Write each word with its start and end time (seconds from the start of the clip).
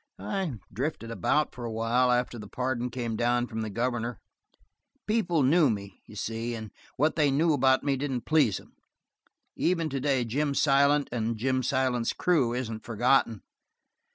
"I 0.17 0.53
drifted 0.73 1.11
about 1.11 1.53
for 1.53 1.63
a 1.63 1.71
while 1.71 2.11
after 2.11 2.39
the 2.39 2.47
pardon 2.47 2.89
came 2.89 3.15
down 3.15 3.45
from 3.45 3.61
the 3.61 3.69
governor. 3.69 4.17
People 5.05 5.43
knew 5.43 5.69
me, 5.69 6.01
you 6.07 6.15
see, 6.15 6.55
and 6.55 6.71
what 6.97 7.15
they 7.15 7.29
knew 7.29 7.53
about 7.53 7.83
me 7.83 7.95
didn't 7.97 8.25
please 8.25 8.57
them. 8.57 8.73
Even 9.55 9.89
today 9.89 10.25
Jim 10.25 10.55
Silent 10.55 11.07
and 11.11 11.37
Jim 11.37 11.61
Silent's 11.61 12.13
crew 12.13 12.51
isn't 12.51 12.83
forgotten. 12.83 13.43